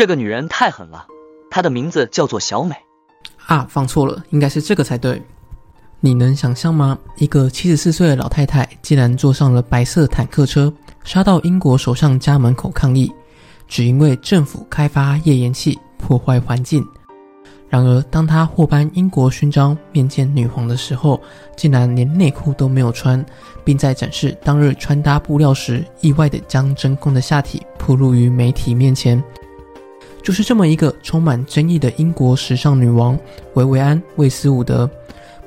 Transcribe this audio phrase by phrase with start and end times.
[0.00, 1.06] 这个女人太狠了，
[1.50, 2.74] 她的名字叫做小美。
[3.44, 5.22] 啊，放错了，应该是这个才对。
[6.00, 6.98] 你能想象吗？
[7.18, 10.72] 一个七十四岁的老太太竟然坐上了白色坦克车，
[11.04, 13.12] 杀到英国首相家门口抗议，
[13.68, 16.82] 只因为政府开发页岩气破坏环境。
[17.68, 21.20] 然而，当她获颁英国勋章面见女皇的时候，
[21.58, 23.22] 竟然连内裤都没有穿，
[23.62, 29.22] 并在展示当日穿搭布料时，意外地将真空的下体暴露于媒体面前。
[30.22, 33.18] 就是这么一个充满争议的英国时尚女王
[33.54, 34.88] 维维安·魏斯伍德。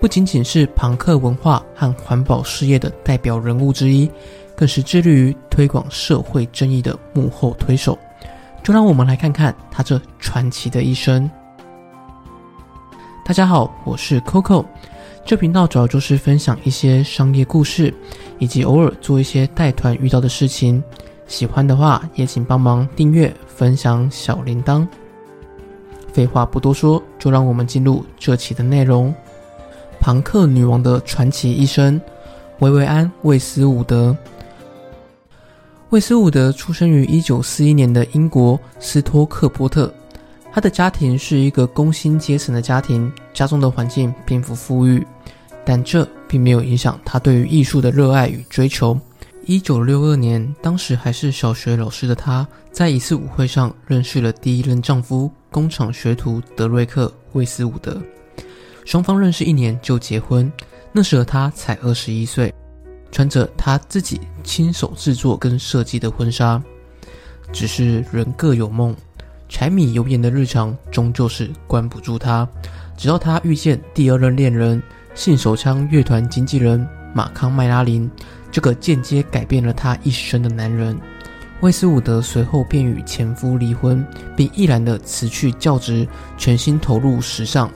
[0.00, 4.10] 不仅仅是朋克文化和环保事业的代表人物之一，
[4.56, 7.98] 更是致力于推广社会正义的幕后推手。
[8.62, 11.30] 就让我们来看看她这传奇的一生。
[13.24, 14.64] 大家好，我是 Coco，
[15.24, 17.92] 这频道主要就是分享一些商业故事，
[18.38, 20.82] 以及偶尔做一些带团遇到的事情。
[21.30, 24.84] 喜欢的话，也请帮忙订阅、分享小铃铛。
[26.12, 29.14] 废话不多说，就让我们进入这期的内容。
[30.00, 32.00] 庞克女王的传奇一生，
[32.58, 34.14] 维维安·魏斯伍德。
[35.90, 39.92] 魏斯伍德出生于一九四一年的英国斯托克波特，
[40.52, 45.06] 他的家庭是一个工薪阶层的家庭，家中的环境并不富裕，
[45.64, 48.98] 但这并没有影响他对于艺术的热爱与追求。
[49.46, 58.00] 一九六二年，当时还是小学老师的她，在一次舞会上认识了第一任丈夫——工厂学徒德瑞克·魏斯伍德。
[58.84, 60.50] 双方认识一年就结婚，
[60.92, 62.54] 那时的她才二十一岁，
[63.10, 66.62] 穿着她自己亲手制作跟设计的婚纱。
[67.50, 68.94] 只是人各有梦，
[69.48, 72.46] 柴米油盐的日常终究是关不住她。
[72.96, 74.80] 直到她遇见第二任恋人——
[75.14, 78.08] 信手枪乐团经纪人马康麦拉林，
[78.50, 80.98] 这个间接改变了他一生的男人。
[81.60, 87.70] 威斯伍德随后便与前夫离婚，并毅然地辞去教职，全心投入时尚。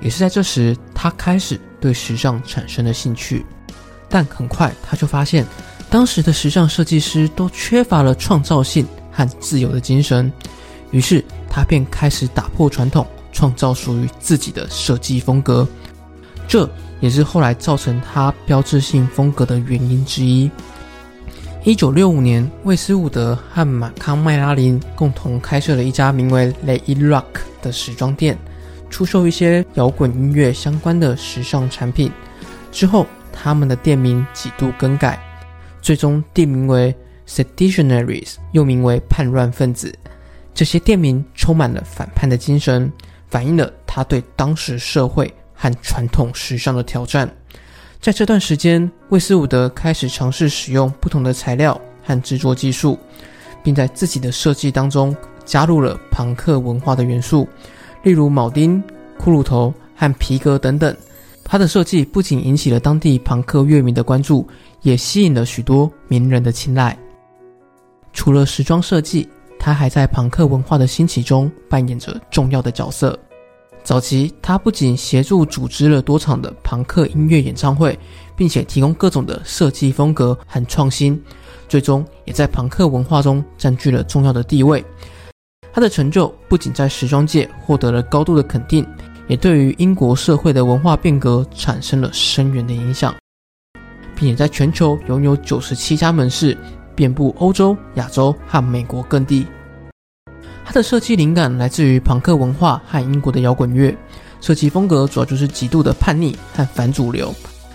[0.00, 3.46] 也是在这时，他开始对时尚产生了兴趣，
[4.08, 5.46] 但很快他就发现，
[5.88, 10.30] 当时的时尚设计师都缺乏了创造性和自由的精神，
[10.90, 15.66] 于是他便开始打破传统，创造属于自己的设计风格。
[16.52, 16.68] 这
[17.00, 20.50] 也是后来造成他标志性风格的原因之一。
[21.64, 28.36] 一九六五年，魏斯伍德和马康麦拉林共同开设了一家名为 Le Rock 的时装店。
[28.90, 32.12] 出售一些摇滚音乐相关的时尚产品
[32.70, 35.18] 之后，他们的店名几度更改，
[35.80, 36.94] 最终定名为
[37.26, 39.90] Seditionaries，又名为叛乱分子。
[40.52, 42.92] 这些店名充满了反叛的精神，
[43.30, 47.30] 反映了他对当时社会和传统时尚的挑战。
[48.00, 52.98] 在这段时间，魏斯伍德开始尝试使用不同的材料和制作技术，
[53.62, 57.48] 并在自己的设计当中加入了朋克文化的元素。
[58.02, 58.82] 例如铆钉、
[59.16, 60.96] 骷髅头和皮革等等，
[61.44, 64.44] 他的设计不仅引起了当地朋克乐迷的关注，
[64.80, 66.98] 也吸引了许多名人的青睐。
[68.12, 69.28] 除了时装设计，
[69.60, 73.16] 他还在朋克文化的兴起中扮演着重要的角色。
[73.84, 77.98] 早期，他不仅协助组织了多场的朋克音乐演唱会，
[78.36, 81.20] 并且提供各种的设计风格和创新，
[81.68, 84.84] 最终也在朋克文化中占据了重要的地位。
[85.72, 88.86] 他的成就不仅在时装界获得了高度的肯定，
[89.26, 93.12] 也对于英国社会的文化变革产生了深远的影响，
[94.14, 96.56] 并且在全球拥有九十七家门市，
[96.94, 99.44] 遍布欧洲、亚洲和美国各地。
[100.64, 103.94] 他的设计灵感来自于朋克文化和英国的摇滚乐，
[104.40, 107.34] 设计风格主要就是极度的叛逆和反主流，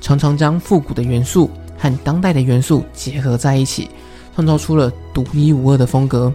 [0.00, 3.90] 常常将复古的元素和当代的元素结合在一起，
[4.34, 6.32] 创造出了独一无二的风格。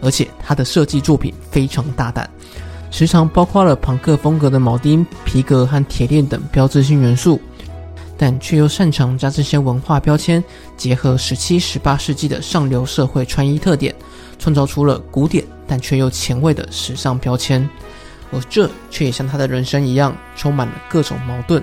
[0.00, 2.30] 而且他的设计作品非常大胆，
[2.90, 7.40] 时常包括了朋克风格的铆钉、皮革和铁链等标志性元素，
[8.16, 10.42] 但却又擅长将这些文化标签
[10.76, 13.92] 结合十七、十八世纪的上流社会穿衣特点，
[14.38, 17.68] 创造出了古典但却又前卫的时尚标签。
[18.32, 21.62] 而这却也像他的人生一样，充满了各种矛盾。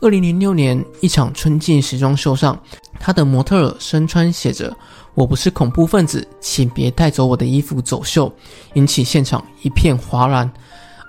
[0.00, 2.60] 二零零六年一场春季时装秀上，
[3.00, 4.76] 他的模特儿身穿写着。
[5.14, 8.30] 我不是恐怖分子，请别带走我的衣服走秀，
[8.74, 10.52] 引起现场一片哗然。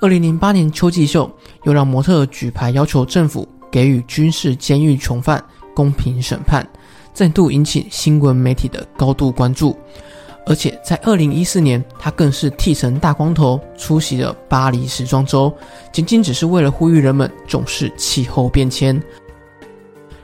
[0.01, 1.29] 二零零八年秋季秀
[1.63, 5.43] 又让模特举牌要求政府给予军事监狱囚犯
[5.75, 6.67] 公平审判，
[7.13, 9.77] 再度引起新闻媒体的高度关注。
[10.45, 15.51] 而且在二零一四年，他更是剃成大光头出席了巴黎时装周，
[15.91, 19.01] 仅仅只是为了呼吁人们重视气候变迁。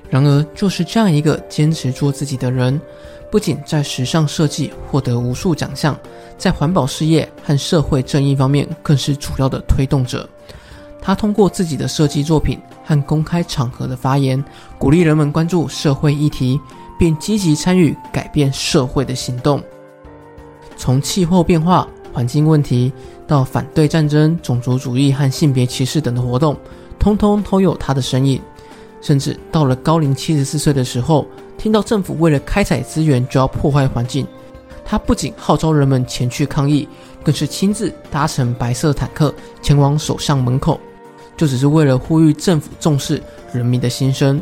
[0.09, 2.79] 然而，就是这样一个坚持做自己的人。
[3.31, 5.97] 不仅在时尚设计获得无数奖项，
[6.37, 10.29] 在环保事业和社会正义方面更是主要的推动者。
[11.01, 14.43] 他通过自己的设计作品和公开场合的发言，
[14.77, 16.59] 鼓励人们关注社会议题，
[16.99, 19.63] 并积极参与改变社会的行动。
[20.81, 22.91] 从气候变化、环境问题
[23.27, 26.57] 到反对战争、种族主义和性别歧视等的活动，
[26.97, 28.41] 通通都有他的身影。
[28.99, 34.25] 甚至到了高龄七十四岁的时候，听到政府为了开采资源就要破坏环境，
[34.83, 36.87] 他不仅号召人们前去抗议，
[37.23, 39.31] 更是亲自搭乘白色坦克
[39.61, 40.79] 前往首相门口。
[41.37, 43.21] 就只是为了呼吁政府重视
[43.53, 44.41] 人民的心声。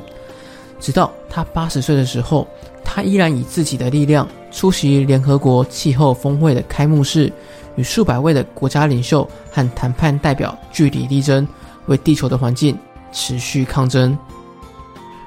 [0.80, 2.48] 直到他八十岁的时候，
[2.82, 7.32] 他依然以自己的力量出席联合国气候峰会的开幕式，
[7.76, 11.48] 与数百位的国家领袖和谈判代表据理力争，
[11.86, 12.78] 为地球的环境
[13.12, 14.18] 持续抗争。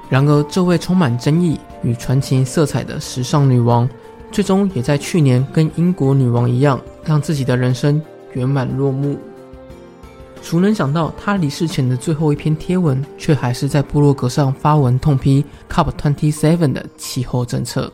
[0.09, 3.89] 然而，这位充满争议与传奇色彩的时尚女王，
[4.31, 7.99] 最终也在去年跟英国女王一样，让自己的人生
[8.33, 9.17] 圆满落幕。
[10.41, 17.91] 孰能想到，她离世前的最后一篇贴文，却还是在部落格上发文痛批 COP Twenty Seven 的气候政策。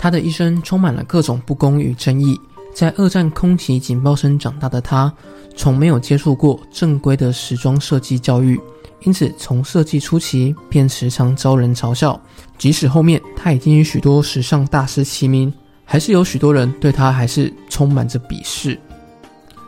[0.00, 2.40] 他的一生充满了各种不公与争议。
[2.74, 5.12] 在二战空袭警报声长大的他，
[5.54, 8.58] 从没有接触过正规的时装设计教育，
[9.02, 12.18] 因此从设计初期便时常遭人嘲笑。
[12.56, 15.52] 即使后面他已经与许多时尚大师齐名，
[15.84, 18.78] 还是有许多人对他还是充满着鄙视。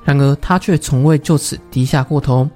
[0.02, 2.49] 然而，他却从未就此低下过头。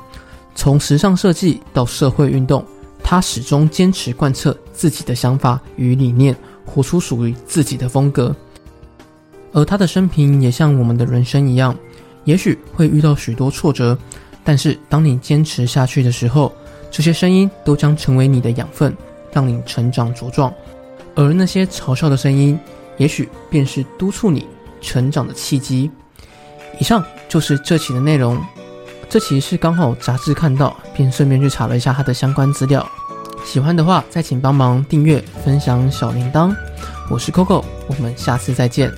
[0.54, 2.64] 从时尚设计到社会运动，
[3.02, 6.34] 他始终坚持贯彻自己的想法与理念，
[6.66, 8.34] 活出属于自己的风格。
[9.52, 11.74] 而他的生平也像我们的人生一样，
[12.24, 13.96] 也许会遇到许多挫折，
[14.44, 16.52] 但是当你坚持下去的时候，
[16.90, 18.94] 这些声音都将成为你的养分，
[19.32, 20.52] 让你成长茁壮。
[21.14, 22.58] 而那些嘲笑的声音，
[22.98, 24.46] 也许便是督促你
[24.82, 25.90] 成长的契机。
[26.78, 28.38] 以上就是这期的内容。
[29.08, 32.86] 这期是刚好杂志看到，便顺便去查了一下它的相关资料。
[33.46, 36.52] 喜欢的话，再请帮忙订阅、分享小铃铛。
[37.08, 38.92] 我是 Coco，我们下次再见。